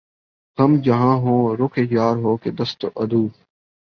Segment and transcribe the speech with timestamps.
[0.57, 3.23] غم جہاں ہو رخ یار ہو کہ دست عدو